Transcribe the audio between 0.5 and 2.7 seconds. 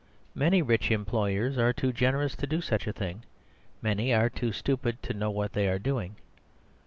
rich employers are too generous to do